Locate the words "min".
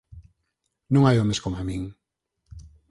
1.69-1.81